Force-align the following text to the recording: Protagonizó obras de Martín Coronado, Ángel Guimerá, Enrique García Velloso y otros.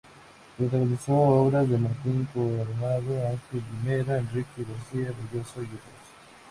Protagonizó 0.57 1.13
obras 1.13 1.69
de 1.69 1.77
Martín 1.77 2.27
Coronado, 2.33 3.23
Ángel 3.27 3.63
Guimerá, 3.83 4.17
Enrique 4.17 4.65
García 4.67 5.13
Velloso 5.15 5.61
y 5.61 5.65
otros. 5.67 6.09